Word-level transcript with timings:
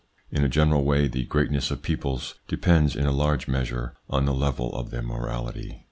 In 0.31 0.43
a 0.43 0.49
general 0.49 0.83
way 0.83 1.07
the 1.07 1.25
greatness 1.25 1.69
of 1.69 1.83
peoples 1.83 2.33
depends 2.47 2.95
in 2.95 3.05
a 3.05 3.11
large 3.11 3.47
measure 3.47 3.97
on 4.09 4.25
the 4.25 4.33
level 4.33 4.73
of 4.73 4.89
their 4.89 5.03
morality. 5.03 5.79